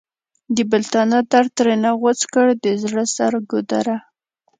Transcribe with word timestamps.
د 0.55 0.57
بیلتانه 0.71 1.17
درد 1.31 1.49
ترېنه 1.57 1.91
غوڅ 2.01 2.19
کړ 2.33 2.47
د 2.63 2.65
زړه 2.83 3.03
سر 3.15 3.33
ګودره! 3.49 3.97